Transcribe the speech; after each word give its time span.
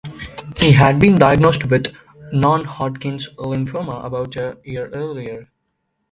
He 0.57 0.71
had 0.71 0.99
been 0.99 1.13
diagnosed 1.19 1.65
with 1.65 1.95
non-Hodgkin's 2.33 3.29
lymphoma 3.37 4.03
about 4.03 4.35
a 4.35 4.57
year 4.63 4.89
earlier. 4.95 5.51